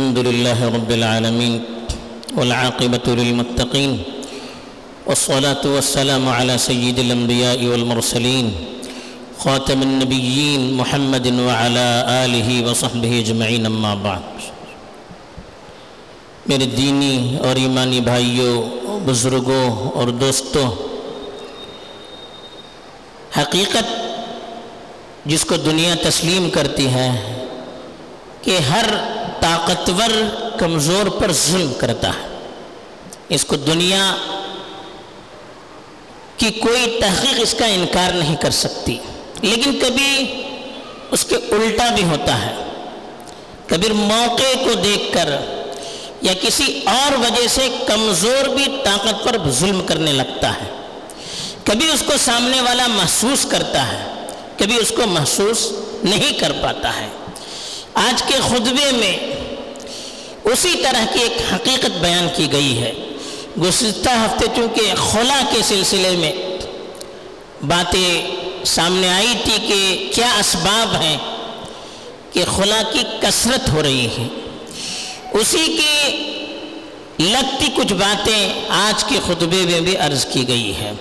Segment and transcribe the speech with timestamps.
[0.00, 1.54] الحمد لله رب العالمين
[2.36, 4.02] والعاقبة للمتقين
[5.06, 8.46] والصلاة والسلام على سيد الأنبياء والمرسلين
[9.38, 11.86] خاتم النبيين محمد وعلى
[12.24, 14.24] آله وصحبه اجمعین اما بعد.
[16.46, 18.56] میرے دینی اور ایمانی بھائیوں
[19.06, 19.64] بزرگوں
[19.94, 20.66] اور دوستوں
[23.38, 23.96] حقیقت
[25.26, 27.10] جس کو دنیا تسلیم کرتی ہے
[28.42, 30.10] کہ ہر طاقتور
[30.58, 32.38] کمزور پر ظلم کرتا ہے۔
[33.28, 34.16] اس کو دنیا
[36.36, 38.98] کی کوئی تحقیق اس کا انکار نہیں کر سکتی۔
[39.42, 40.42] لیکن کبھی
[41.10, 42.54] اس کے الٹا بھی ہوتا ہے۔
[43.66, 45.28] کبھی موقع کو دیکھ کر
[46.22, 50.86] یا کسی اور وجہ سے کمزور بھی طاقت پر ظلم کرنے لگتا ہے۔
[51.64, 54.26] کبھی اس کو سامنے والا محسوس کرتا ہے۔
[54.58, 55.72] کبھی اس کو محسوس
[56.04, 57.08] نہیں کر پاتا ہے۔
[57.94, 59.16] آج کے خطبے میں
[60.44, 62.92] اسی طرح کی ایک حقیقت بیان کی گئی ہے۔
[63.60, 66.32] گزشتہ ہفتے چونکہ خلا کے سلسلے میں
[67.66, 68.26] باتیں
[68.64, 71.16] سامنے آئی تھی کہ کیا اسباب ہیں
[72.32, 74.26] کہ خلا کی کثرت ہو رہی ہے۔
[75.32, 76.26] اسی کی
[77.18, 80.92] لگتی کچھ باتیں آج کے خطبے میں بھی عرض کی گئی ہے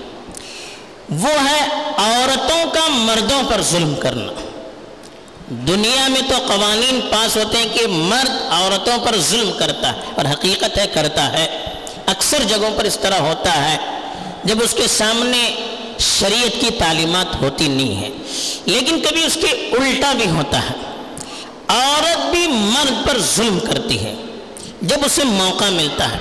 [1.09, 4.48] وہ ہے عورتوں کا مردوں پر ظلم کرنا۔
[5.49, 10.25] دنیا میں تو قوانین پاس ہوتے ہیں کہ مرد عورتوں پر ظلم کرتا ہے اور
[10.25, 11.63] حقیقت ہے کرتا ہے۔
[12.05, 13.77] اکثر جگہوں پر اس طرح ہوتا ہے
[14.43, 15.55] جب اس کے سامنے
[15.99, 18.09] شریعت کی تعلیمات ہوتی نہیں ہے
[18.65, 20.73] لیکن کبھی اس کے الٹا بھی ہوتا ہے۔
[21.67, 24.15] عورت بھی مرد پر ظلم کرتی ہے
[24.81, 26.17] جب اسے موقع ملتا ہے۔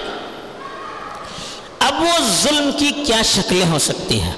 [1.79, 4.33] اب وہ ظلم کی کیا شکلیں ہو سکتی ہیں؟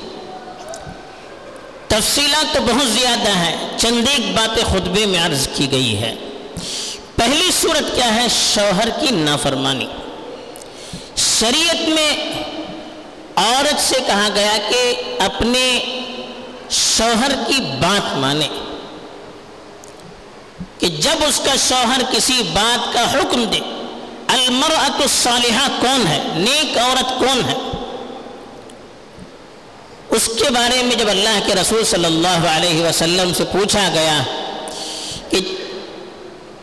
[1.91, 6.15] تفصیلات تو بہت زیادہ ہیں۔ چند ایک باتیں خطبے میں عرض کی گئی ہے
[7.17, 9.87] پہلی صورت کیا ہے؟ شوہر کی نافرمانی۔
[11.17, 12.33] شریعت میں
[13.37, 15.79] عورت سے کہا گیا کہ اپنے
[16.71, 18.49] شوہر کی بات مانے۔
[20.79, 23.59] کہ جب اس کا شوہر کسی بات کا حکم دے،
[24.29, 27.70] المرأة الصالحہ کون ہے؟ نیک عورت کون ہے؟
[30.11, 34.23] اس کے بارے میں جب اللہ کے رسول صلی اللہ علیہ وسلم سے پوچھا گیا
[35.31, 35.39] کہ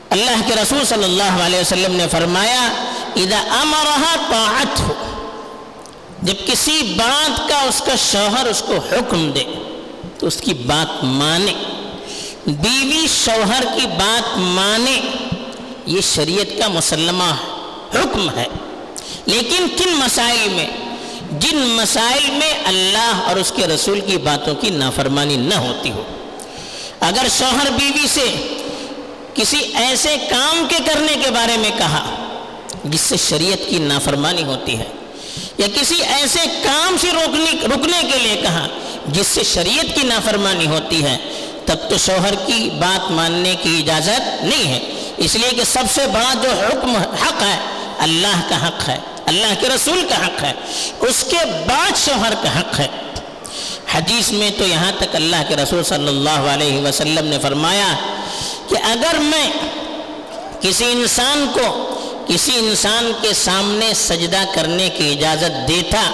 [0.10, 2.68] اللہ کے رسول صلی اللہ علیہ وسلم نے فرمایا،
[3.16, 4.94] اذا امرها طاعت ہو،
[6.24, 9.44] جب کسی بات کا اس کا شوہر اس کو حکم دے،
[10.20, 11.54] تو اس کی بات مانے۔
[12.48, 15.02] بیوی شوہر کی بات مانے،
[15.86, 17.34] یہ شریعت کا مسلمہ
[17.94, 18.46] حکم ہے۔
[19.26, 20.68] لیکن کن مسائل میں
[21.32, 26.04] جن مسائل میں اللہ اور اس کے رسول کی باتوں کی نافرمانی نہ ہوتی ہو۔
[27.00, 28.48] اگر شوہر بیوی سے
[29.34, 32.16] کسی ایسے کام کے کرنے کے بارے میں کہا،
[32.84, 34.86] جس سے شریعت کی نافرمانی ہوتی ہے،
[35.58, 38.68] یا کسی ایسے کام سے روکنے رکنے کے لیے کہا،
[39.08, 41.18] جس سے شریعت کی نافرمانی ہوتی ہے،
[41.66, 44.80] تب تو شوہر کی بات ماننے کی اجازت نہیں ہے۔
[45.18, 47.60] اس لیے کہ سب سے بڑا جو حکم، حق ہے،
[47.98, 50.52] اللہ کا حق ہے۔ اللہ کے رسول کا حق ہے،
[51.00, 52.88] اس کے بعد شوہر کا حق ہے۔
[53.94, 57.88] حدیث میں تو یہاں تک اللہ کے رسول صلی اللہ علیہ وسلم نے فرمایا
[58.68, 59.50] کہ اگر میں
[60.62, 61.94] کسی انسان کو
[62.28, 66.12] کسی انسان کے سامنے سجدہ کرنے کی اجازت دیتا،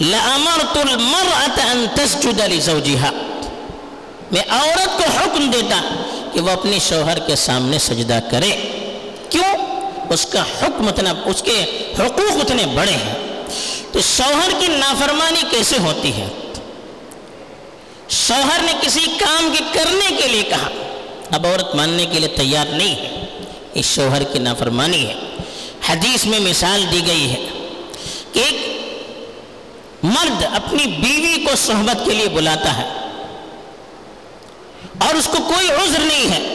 [0.00, 3.10] لَأَمَرْتُ الْمَرْأَةَ أَن تَسْجُدَ لِزَوْجِهَا۔
[4.30, 5.80] میں عورت کو حکم دیتا
[6.32, 8.50] کہ وہ اپنے شوہر کے سامنے سجدہ کرے۔
[9.30, 9.69] کیوں؟
[10.10, 13.14] اس کا حکم اتنا اس کے حقوق اتنے بڑے ہیں۔
[13.92, 16.28] تو شوہر کی نافرمانی کیسے ہوتی ہے؟
[18.08, 20.68] شوہر نے کسی کام کے کرنے کے لیے کہا۔
[21.30, 23.38] اب عورت ماننے کے لیے تیار نہیں ہے۔
[23.74, 25.14] اس شوہر کی نافرمانی ہے۔
[25.88, 27.46] حدیث میں مثال دی گئی ہے
[28.32, 28.80] کہ ایک
[30.02, 32.88] مرد اپنی بیوی کو صحبت کے لیے بلاتا ہے
[34.98, 36.49] اور اس کو کوئی عذر نہیں ہے۔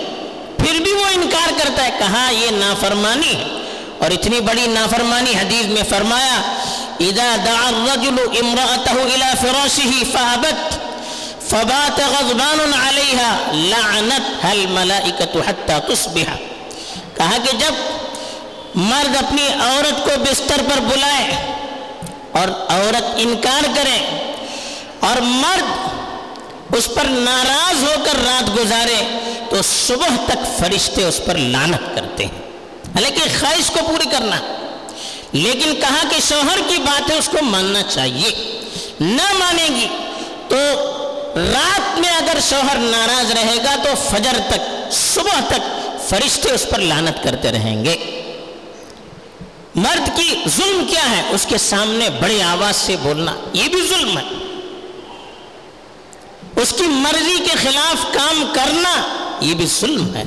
[0.95, 3.59] وہ انکار کرتا ہے، کہا، یہ نافرمانی۔
[3.99, 6.41] اور اتنی بڑی نافرمانی حدیث میں فرمایا،
[6.99, 10.73] اذا دعا الرجل امرأته الى فراشه فابت،
[11.49, 16.35] فبات غضبان عليها، لعنتها الملائكة حتى تصبح۔
[17.14, 17.73] کہا کہ جب
[18.75, 21.53] مرد اپنی عورت کو بستر پر بلائے
[22.31, 24.28] اور عورت انکار کرے
[24.99, 25.96] اور مرد
[26.75, 29.24] اس پر ناراض ہو کر رات گزارے
[29.55, 32.41] تو صبح تک فرشتے اس پر لانت کرتے ہیں۔
[32.96, 34.35] حالانکہ خواہش کو پوری کرنا۔
[35.31, 38.59] لیکن کہا کہ شوہر کی بات ہے اس کو ماننا چاہیے۔
[38.99, 39.87] نہ مانے گی۔
[40.47, 40.55] تو
[41.35, 46.79] رات میں اگر شوہر ناراض رہے گا تو فجر تک، صبح تک فرشتے اس پر
[46.79, 48.22] لانت کرتے رہیں گے۔
[49.75, 54.17] مرد کی ظلم کیا ہے؟ اس کے سامنے بڑی آواز سے بولنا۔ یہ بھی ظلم
[54.17, 54.23] ہے۔
[56.61, 60.23] اس کی مرضی کے خلاف کام کرنا۔ یہ بھی ظلم ہے۔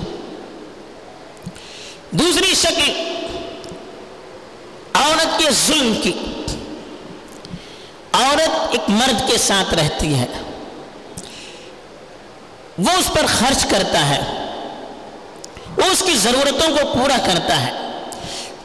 [2.11, 3.15] دوسری شکل
[4.95, 6.13] عورت کے ظلم کی۔
[8.13, 10.27] عورت ایک مرد کے ساتھ رہتی ہے۔
[12.79, 14.21] وہ اس پر خرچ کرتا ہے۔
[15.77, 17.73] وہ اس کی ضرورتوں کو پورا کرتا ہے۔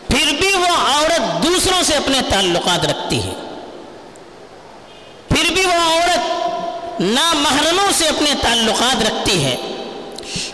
[0.07, 3.34] پھر بھی وہ عورت دوسروں سے اپنے تعلقات رکھتی ہے۔
[5.30, 6.51] پھر بھی وہ عورت
[7.01, 9.57] نامحرموں سے اپنے تعلقات رکھتی ہے۔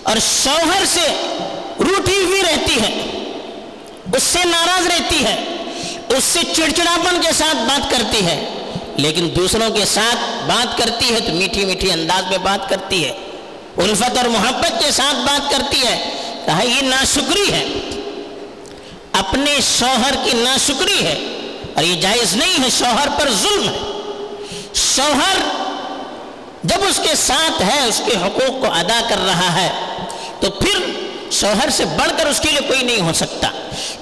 [0.10, 1.08] اور شوہر سے
[1.80, 2.92] روٹی ہوئی رہتی ہے،
[4.16, 5.36] اس سے ناراض رہتی ہے،
[6.10, 8.38] اس سے چڑچڑاپن کے ساتھ بات کرتی ہے،
[8.98, 13.12] لیکن دوسروں کے ساتھ بات کرتی ہے تو میٹھی میٹھی انداز میں بات کرتی ہے،
[13.78, 15.98] الفت اور محبت کے ساتھ بات کرتی ہے،
[16.46, 17.64] کہا یہ ناشکری ہے۔
[19.20, 21.18] اپنے شوہر کی ناشکری ہے،
[21.76, 23.78] اور یہ جائز نہیں ہے، شوہر پر ظلم ہے۔
[24.76, 25.38] شوہر
[26.64, 29.70] جب اس کے ساتھ ہے، اس کے حقوق کو ادا کر رہا ہے
[30.40, 30.80] تو پھر
[31.32, 33.50] شوہر سے بڑھ کر اس کے لیے کوئی نہیں ہو سکتا۔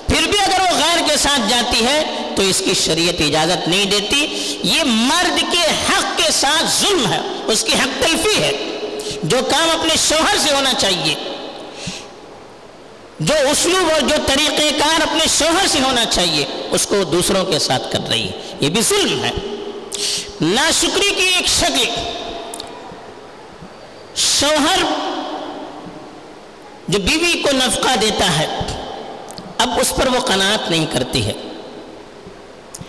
[0.08, 2.04] پھر بھی اگر وہ غیر کے ساتھ جاتی ہے
[2.36, 4.28] تو اس کی شریعت اجازت نہیں دیتی۔
[4.64, 8.52] یہ مرد کے حق کے ساتھ ظلم ہے، اس کی حق تلفی ہے۔
[9.24, 11.16] جو کام اپنے شوہر سے ہونا چاہیے،
[13.20, 17.60] جو اسلوب اور جو طریقہ کار اپنے شوہر سے ہونا چاہیے، اس کو دوسروں کے
[17.60, 19.32] ساتھ کر رہی ہے۔ یہ بھی ظلم ہے۔
[20.42, 21.90] ناشکری کی ایک شکل۔
[24.16, 24.78] شوہر
[26.88, 28.48] جو بیوی کو نفقہ دیتا ہے،
[29.58, 31.34] اب اس پر وہ قناعت نہیں کرتی ہے۔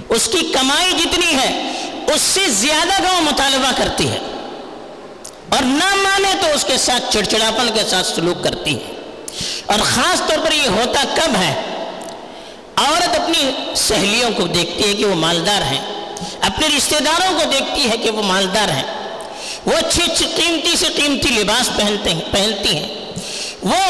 [0.09, 1.73] اس کی کمائی جتنی ہے،
[2.15, 4.19] اس سے زیادہ کا وہ مطالبہ کرتی ہے۔
[5.49, 8.95] اور نہ مانے تو اس کے ساتھ چڑچڑاپن کے ساتھ سلوک کرتی ہے۔
[9.67, 11.55] اور خاص طور پر یہ ہوتا کب ہے،
[12.77, 15.85] عورت اپنی سہیلیوں کو دیکھتی ہے کہ وہ مالدار ہیں۔
[16.41, 18.87] اپنے رشتہ داروں کو دیکھتی ہے کہ وہ مالدار ہیں۔
[19.67, 22.98] وہ اچھی اچھی قیمتی سے قیمتی لباس پہنتے ہیں، پہنتی ہیں۔
[23.63, 23.83] وہ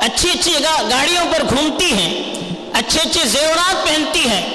[0.00, 0.52] اچھی اچھی
[0.90, 2.34] گاڑیوں پر گھومتی ہیں،
[2.72, 4.46] اچھے اچھے زیورات پہنتی ہیں،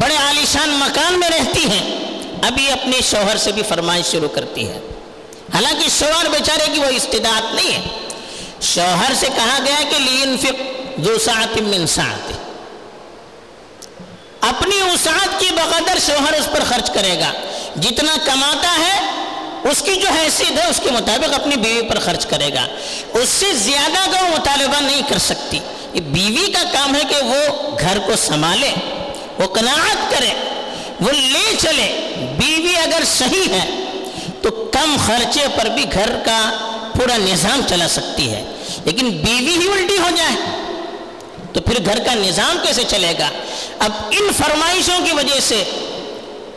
[0.00, 1.98] بڑے عالیشان مکان میں رہتی ہیں۔
[2.42, 4.78] ابھی اپنے شوہر سے بھی فرمائش شروع کرتی ہے۔
[5.54, 7.82] حالانکہ شوہر بیچارے کی وہ استداعت نہیں ہے۔
[8.60, 10.62] شوہر سے کہا گیا کہ لینفق
[11.00, 12.32] ذو ساعت من ساعت
[14.40, 17.32] اپنی وسعت کی بقدر شوہر اس پر خرچ کرے گا۔
[17.76, 19.07] جتنا کماتا ہے
[19.70, 22.66] اس کی جو حیثیت ہے، اس کے مطابق اپنی بیوی پر خرچ کرے گا۔
[23.14, 25.58] اس سے زیادہ کا وہ مطالبہ نہیں کر سکتی،
[25.94, 28.70] یہ بیوی کا کام ہے کہ وہ گھر کو سنبھالے،
[29.38, 30.30] وہ قناعت کرے،
[31.00, 33.84] وہ لے چلے۔ بیوی اگر صحیح ہے،
[34.42, 36.50] تو کم خرچے پر بھی گھر کا
[36.94, 38.44] پورا نظام چلا سکتی ہے۔
[38.84, 40.36] لیکن بیوی ہی الٹی ہو جائے،
[41.52, 43.28] تو پھر گھر کا نظام کیسے چلے گا؟
[43.78, 45.64] اب ان فرمائشوں کی وجہ سے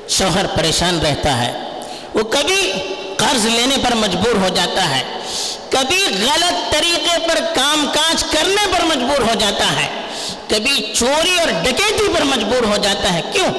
[0.10, 1.60] شوہر پریشان رہتا ہے۔
[2.14, 2.72] وہ کبھی
[3.22, 5.04] قرض لینے پر مجبور ہو جاتا ہے۔
[5.70, 10.02] کبھی غلط طریقے پر کام کاج کرنے پر مجبور ہو جاتا ہے۔
[10.48, 13.54] کبھی چوری اور ڈکیتی پر مجبور ہو جاتا ہے۔ کیوں؟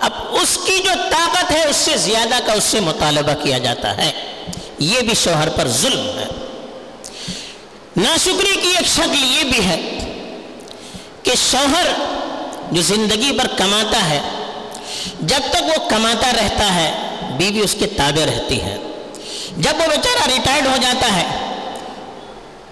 [0.00, 3.96] اب اس کی جو طاقت ہے، اس سے زیادہ کا اس سے مطالبہ کیا جاتا
[3.96, 4.12] ہے۔
[4.78, 6.26] یہ بھی شوہر پر ظلم ہے۔
[7.96, 9.98] ناشکری کی ایک شکل یہ بھی ہے
[11.22, 11.86] کہ شوہر
[12.70, 14.20] جو زندگی پر کماتا ہے،
[15.20, 17.09] جب تک وہ کماتا رہتا ہے
[17.40, 18.76] بیوی اس کے تابع رہتی ہے۔
[19.56, 21.24] جب وہ بیچارہ ریٹائرڈ ہو جاتا ہے،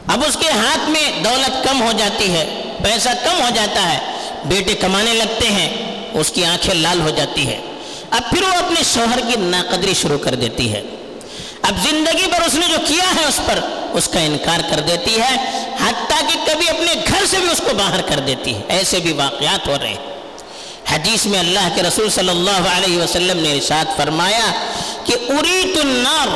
[0.06, 3.98] اب اس کے ہاتھ میں دولت کم ہو جاتی ہے، پیسہ کم ہو جاتا ہے،
[4.44, 5.68] بیٹے کمانے لگتے ہیں،
[6.14, 7.60] اس کی آنکھیں لال ہو جاتی ہے
[8.10, 10.82] اب پھر وہ اپنے شوہر کی ناقدری شروع کر دیتی ہے۔
[11.62, 13.58] اب زندگی پر اس نے جو کیا ہے اس پر
[13.92, 15.34] اس کا انکار کر دیتی ہے،
[15.86, 19.12] حتیٰ کہ کبھی اپنے گھر سے بھی اس کو باہر کر دیتی ہے۔ ایسے بھی
[19.12, 20.07] واقعات ہو رہے ہیں۔
[20.92, 24.52] حدیث میں اللہ کے رسول صلی اللہ علیہ وسلم نے ارشاد فرمایا
[25.04, 26.28] کہ اریت النار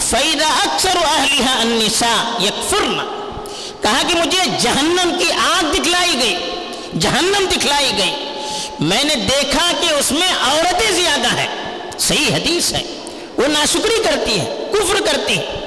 [0.00, 2.98] فیدہ اکثر اہلیہ النساء یکفرن
[3.80, 6.36] کہا کہ مجھے جہنم کی آگ دکھلائی گئی،
[6.98, 8.14] جہنم دکھلائی گئی۔
[8.80, 11.48] میں نے دیکھا کہ اس میں عورتیں زیادہ ہیں۔
[11.98, 12.82] صحیح حدیث ہے۔
[13.36, 15.58] وہ ناشکری کرتی ہے، کفر کرتی ہے۔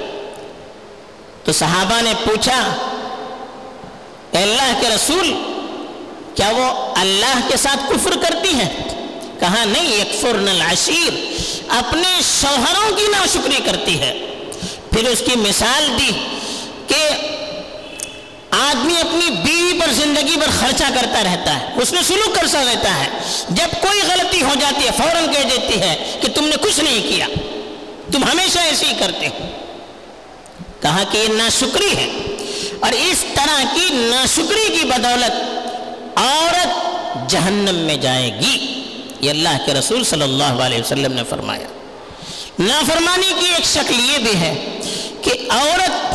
[1.44, 2.76] تو صحابہ نے پوچھا،
[4.30, 5.55] اے اللہ کے رسول
[6.36, 8.84] کیا وہ اللہ کے ساتھ کفر کرتی ہیں؟
[9.40, 11.12] کہا، نہیں یکفرن العشیر،
[11.68, 14.18] اپنے شوہروں کی ناشکری کرتی ہے۔
[14.90, 16.10] پھر اس کی مثال دی
[16.86, 17.08] کہ
[18.50, 23.04] آدمی اپنی بیوی پر زندگی پر خرچہ کرتا رہتا ہے، اس نے سلوک کرتا رہتا
[23.04, 23.08] ہے۔
[23.48, 27.02] جب کوئی غلطی ہو جاتی ہے، فوراً کہہ دیتی ہے کہ تم نے کچھ نہیں
[27.08, 27.26] کیا،
[28.12, 29.38] تم ہمیشہ ایسے ہی کرتے ہو۔
[30.80, 32.08] کہا کہ یہ ناشکری ہے۔
[32.80, 35.55] اور اس طرح کی ناشکری کی بدولت
[36.16, 36.68] عورت
[37.30, 38.82] جہنم میں جائے گی۔
[39.20, 41.66] یہ اللہ کے رسول صلی اللہ علیہ وسلم نے فرمایا۔
[42.58, 44.78] نافرمانی کی ایک شکل یہ بھی ہے
[45.22, 46.14] کہ عورت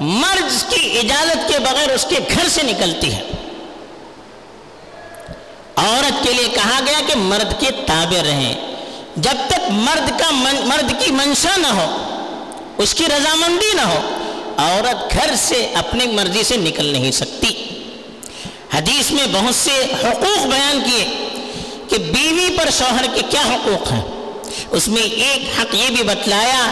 [0.00, 3.22] مرض کی اجازت کے بغیر اس کے گھر سے نکلتی ہے۔
[5.76, 8.54] عورت کے لیے کہا گیا کہ مرد کے تابع رہیں۔
[9.16, 11.96] جب تک مرد کا من، مرد کی منشا نہ ہو،
[12.78, 14.00] اس کی رضامندی نہ ہو،
[14.56, 17.67] عورت گھر سے اپنی مرضی سے نکل نہیں سکتی۔
[18.74, 21.04] حدیث میں بہت سے حقوق بیان کیے
[21.90, 24.02] کہ بیوی پر شوہر کے کیا حقوق ہیں؟
[24.76, 26.62] اس میں ایک حق یہ بھی بتلایا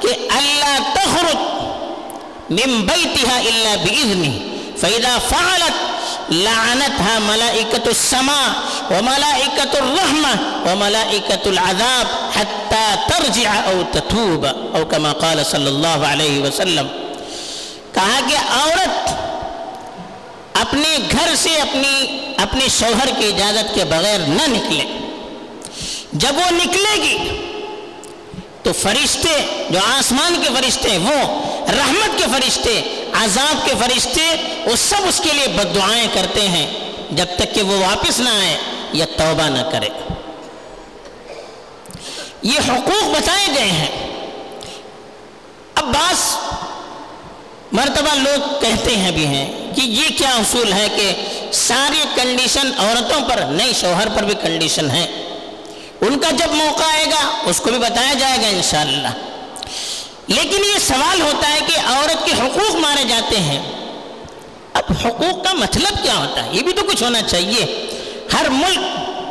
[0.00, 1.54] کہ اللہ تخرج
[2.50, 4.34] من بیتها الا باذنه
[4.80, 5.76] فاذا فعلت
[6.30, 8.48] لعنتها ملائکة السماء
[8.90, 10.34] وملائکة الرحمة
[10.66, 16.86] وملائکة العذاب حتى ترجع او تتوب، او كما قال صلی اللہ علیہ وسلم،
[17.94, 19.25] کہا کہ عورت
[20.60, 24.84] اپنے گھر سے اپنی اپنے شوہر کی اجازت کے بغیر نہ نکلے۔
[26.12, 27.18] جب وہ نکلے گی،
[28.62, 34.36] تو فرشتے جو آسمان کے فرشتے ہیں وہ رحمت کے فرشتے، عذاب کے فرشتے،
[34.66, 36.66] وہ سب اس کے لیے بد دعائیں کرتے ہیں۔
[37.10, 38.56] جب تک کہ وہ واپس نہ آئے
[38.92, 39.88] یا توبہ نہ کرے۔
[42.42, 44.06] یہ حقوق بتائے گئے ہیں۔
[45.74, 46.36] اب بعض
[47.72, 51.12] مرتبہ لوگ کہتے ہیں بھی ہیں کہ یہ کیا اصول ہے کہ
[51.52, 55.06] ساری کنڈیشن عورتوں پر، نہیں، شوہر پر بھی کنڈیشن ہے۔
[56.00, 59.08] ان کا جب موقع آئے گا، اس کو بھی بتایا جائے گا انشاءاللہ۔
[60.26, 63.62] لیکن یہ سوال ہوتا ہے کہ عورت کے حقوق مارے جاتے ہیں۔
[64.72, 67.86] اب حقوق کا مطلب کیا ہوتا ہے؟ یہ بھی تو کچھ ہونا چاہیے۔
[68.32, 68.78] ہر ملک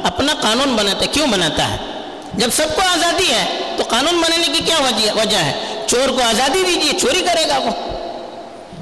[0.04, 1.78] اپنا قانون بناتا ہے۔ کیوں بناتا ہے؟
[2.34, 4.78] جب سب کو آزادی ہے، تو قانون بنانے کی کیا
[5.16, 7.95] وجہ ہے؟ چور کو آزادی دیجیے چوری کرے گا وہ۔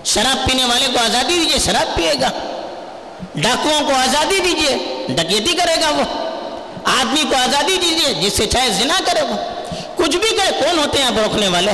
[0.05, 2.29] شراب پینے والے کو آزادی دیجیے شراب پیے گا۔
[3.35, 6.03] ڈاکوؤں کو آزادی دیجیے ڈکیتی کرے گا وہ۔
[6.83, 9.35] آدمی کو آزادی دیجیے جس سے چاہے زنا کرے وہ۔
[9.95, 11.71] کچھ بھی کرے، کون ہوتے ہیں آپ روکنے والے؟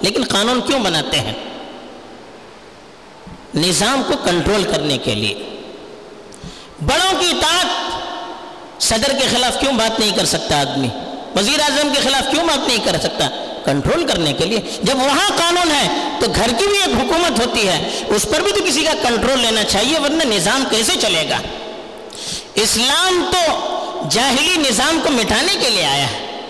[0.00, 1.32] لیکن قانون کیوں بناتے ہیں؟
[3.54, 5.34] نظام کو کنٹرول کرنے کے لیے۔
[6.86, 7.66] بڑوں کی اطاعت،
[8.82, 10.88] صدر کے خلاف کیوں بات نہیں کر سکتا آدمی؟
[11.36, 15.28] وزیر اعظم کے خلاف کیوں بات نہیں کر سکتا؟ کنٹرول کرنے کے لیے۔ جب وہاں
[15.36, 15.88] قانون ہے
[16.20, 19.40] تو گھر کی بھی ایک حکومت ہوتی ہے، اس پر بھی تو کسی کا کنٹرول
[19.40, 21.38] لینا چاہیے، ورنہ نظام کیسے چلے گا؟
[22.54, 23.68] اسلام تو
[24.10, 26.40] جاہلی نظام کو مٹانے کے لیے آیا ہے۔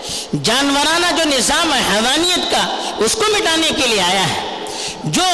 [0.43, 4.65] جانورانہ جو نظام ہے، حیوانیت کا، اس کو مٹانے کے لیے آیا ہے۔
[5.03, 5.25] جو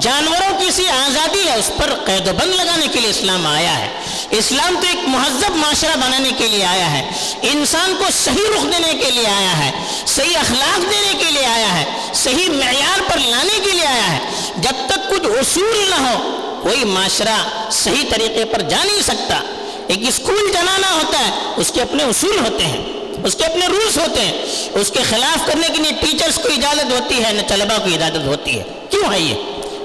[0.00, 3.78] جانوروں کی سی آزادی ہے، اس پر قید و بند لگانے کے لیے اسلام آیا
[3.78, 3.88] ہے۔
[4.30, 7.10] اسلام تو ایک مہذب معاشرہ بنانے کے لیے آیا ہے۔
[7.42, 9.70] انسان کو صحیح رخ دینے کے لیے آیا ہے،
[10.06, 11.84] صحیح اخلاق دینے کے لیے آیا ہے،
[12.14, 14.18] صحیح معیار پر لانے کے لیے آیا ہے۔
[14.56, 19.40] جب تک کچھ اصول نہ ہو، کوئی معاشرہ صحیح طریقے پر جا نہیں سکتا۔
[19.88, 22.82] ایک اسکول جنانا ہوتا ہے، اس کے اپنے اصول ہوتے ہیں،
[23.24, 24.32] اس کے اپنے رولز ہوتے ہیں۔
[24.74, 28.26] اس کے خلاف کرنے کے لیے ٹیچرز کو اجازت ہوتی ہے، نہ طلبا کو اجازت
[28.26, 29.34] ہوتی ہے۔ کیوں ہے یہ؟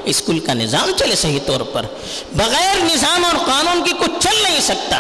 [0.10, 1.82] اسکول کا نظام چلے صحیح طور پر۔
[2.32, 5.00] بغیر نظام اور قانون کی کچھ چل نہیں سکتا۔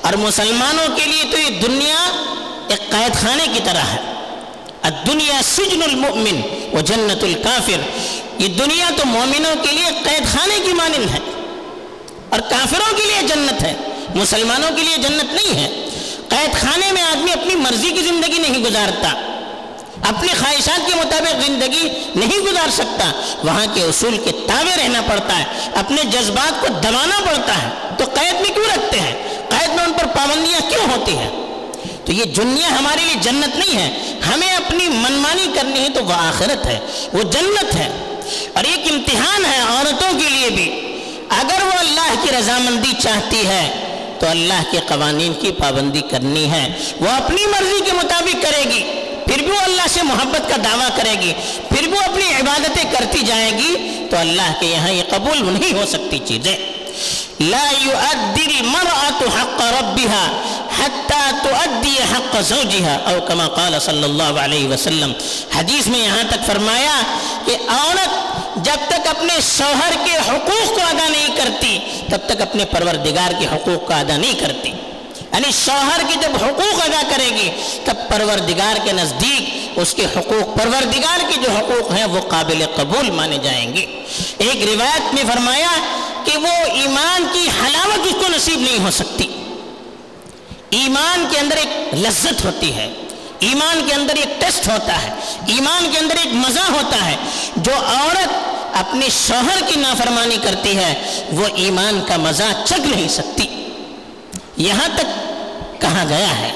[0.00, 2.26] اور مسلمانوں کے لیے تو یہ دنیا
[2.68, 4.00] ایک قید خانے کی طرح ہے۔
[5.06, 6.40] دنیا سجن المؤمن
[6.72, 7.80] و جنت الکافر۔
[8.38, 11.18] یہ دنیا تو مومنوں کے لیے قید خانے کی مانند ہے۔
[12.28, 13.74] اور کافروں کے لیے جنت ہے۔
[14.14, 15.88] مسلمانوں کے لیے جنت نہیں ہے۔
[16.28, 19.33] قید خانے میں آدمی اپنی مرضی کی زندگی نہیں گزارتا۔
[20.02, 23.12] اپنی خواہشات کے مطابق زندگی نہیں گزار سکتا۔
[23.44, 28.04] وہاں کے اصول کے تابع رہنا پڑتا ہے، اپنے جذبات کو دبانا پڑتا ہے۔ تو
[28.04, 29.12] قید میں کیوں رکھتے ہیں؟
[29.48, 31.30] قید میں ان پر پابندیاں کیوں ہوتی ہیں؟
[32.04, 36.12] تو یہ دنیا ہمارے لیے جنت نہیں ہے، ہمیں اپنی منمانی کرنی ہے تو وہ
[36.12, 36.78] آخرت ہے،
[37.12, 37.88] وہ جنت ہے۔
[38.52, 40.80] اور ایک امتحان ہے عورتوں کے لیے بھی۔
[41.28, 43.80] اگر وہ اللہ کی رضامندی چاہتی ہے،
[44.20, 48.93] تو اللہ کے قوانین کی پابندی کرنی ہے۔ وہ اپنی مرضی کے مطابق کرے گی۔
[49.34, 51.32] پھر بھی وہ اللہ سے محبت کا دعویٰ کرے گی،
[51.68, 55.72] پھر بھی وہ اپنی عبادتیں کرتی جائے گی، تو اللہ کے یہاں یہ قبول نہیں
[55.72, 56.56] ہو سکتی چیزیں۔
[57.40, 60.42] لا يؤدي المرأة حق ربها
[60.80, 65.12] حتى تؤدي حق زوجها، او كما قال صلی اللہ علیہ وسلم۔
[65.58, 67.02] حدیث میں یہاں تک فرمایا
[67.44, 71.78] کہ عورت جب تک اپنے شوہر کے حقوق کو ادا نہیں کرتی،
[72.10, 74.70] تب تک اپنے پروردگار کے حقوق کا ادا نہیں کرتی۔
[75.34, 77.50] یعنی شوہر کی جب حقوق ادا کرے گی،
[77.84, 83.10] تب پروردگار کے نزدیک اس کے حقوق، پروردگار کے جو حقوق ہیں، وہ قابل قبول
[83.10, 83.86] مانے جائیں گے۔
[84.38, 85.70] ایک روایت میں فرمایا
[86.24, 89.26] کہ وہ ایمان کی حلاوت اس کو نصیب نہیں ہو سکتی۔
[90.70, 92.92] ایمان کے اندر ایک لذت ہوتی ہے۔
[93.38, 95.08] ایمان کے اندر ایک ٹیسٹ ہوتا ہے۔
[95.46, 97.16] ایمان کے اندر ایک مزہ ہوتا ہے۔
[97.56, 98.28] جو عورت
[98.72, 103.48] اپنے شوہر کی نافرمانی کرتی ہے، وہ ایمان کا مزہ چک نہیں سکتی۔
[104.56, 105.32] یہاں تک
[105.80, 106.50] کہا گیا ہے۔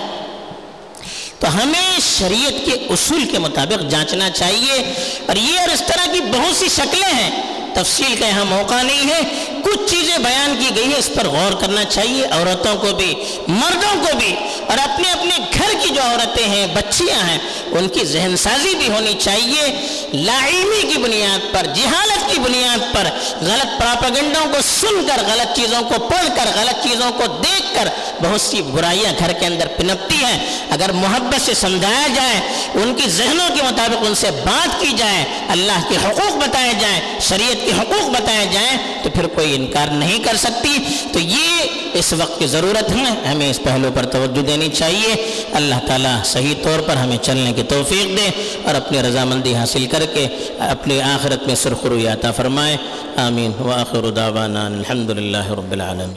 [1.38, 4.92] تو ہمیں شریعت کے اصول کے مطابق جانچنا چاہیے۔
[5.26, 7.42] اور یہ اور اس طرح کی بہت سی شکلیں ہیں۔
[7.74, 11.52] تفصیل کا یہاں موقع نہیں ہے۔ کچھ چیزیں بیان کی گئی ہیں، اس پر غور
[11.52, 13.14] کرنا چاہیے۔ عورتوں کو بھی،
[13.48, 14.36] مردوں کو بھی۔
[14.68, 18.88] اور اپنے اپنے گھر کی جو عورتیں ہیں، بچیاں ہیں، ان کی ذہن سازی بھی
[18.88, 23.04] ہونی چاہیے۔ لاعلمی کی بنیاد پر، جہالت کی بنیاد پر،
[23.40, 27.88] غلط پراپگنڈوں کو سن کر غلط چیزوں کو پڑھ کر، غلط چیزوں کو دیکھ کر
[28.22, 32.40] بہت سی برائیاں گھر کے اندر پنپتی ہیں۔ اگر محبت سے سمجھایا جائے،
[32.74, 37.00] ان کی ذہنوں کے مطابق ان سے بات کی جائے، اللہ کے حقوق بتائے جائیں،
[37.20, 40.78] شریعت کے حقوق بتائے جائیں، تو پھر کوئی انکار نہیں کر سکتی۔
[41.12, 45.74] تو یہ اس وقت کی ضرورت ہے، ہمیں اس پہلو پر توجہ دینی چاہیے۔ اللہ
[45.86, 50.26] تعالیٰ صحیح طور پر ہمیں چلنے کی توفیق دے اور اپنی رضامندی حاصل کر کے
[50.58, 52.76] اپنی آخرت میں سرخرو عطا فرمائے۔
[53.16, 56.14] آمین۔ وآخر دعوانا الحمد للہ رب العالمین۔